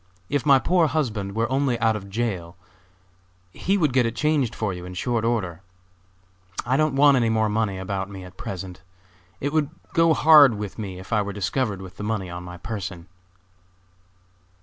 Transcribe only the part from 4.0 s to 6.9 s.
it changed for you in short order. I